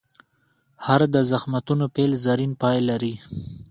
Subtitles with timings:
[0.85, 3.13] هر د زخمتونو پیل، زرین پای لري.